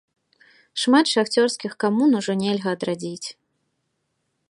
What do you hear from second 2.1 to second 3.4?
ужо нельга адрадзіць.